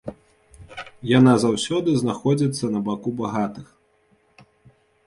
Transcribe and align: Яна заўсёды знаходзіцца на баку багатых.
Яна 1.19 1.33
заўсёды 1.43 1.89
знаходзіцца 2.01 2.65
на 2.77 2.85
баку 2.89 3.09
багатых. 3.21 3.67